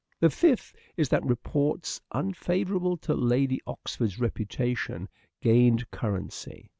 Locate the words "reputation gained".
4.19-5.91